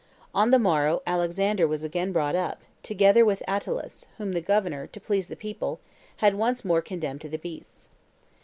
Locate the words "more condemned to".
6.65-7.29